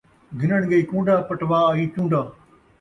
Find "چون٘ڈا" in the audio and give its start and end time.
1.93-2.21